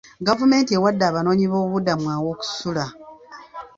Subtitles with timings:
[0.27, 2.85] Gavumenti ewadde abanoonyi boobubudamu aw'okusula.